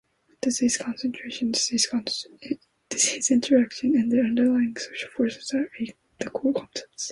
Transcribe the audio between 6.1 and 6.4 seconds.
the